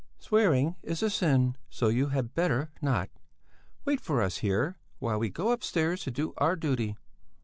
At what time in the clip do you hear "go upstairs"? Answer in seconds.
5.29-6.01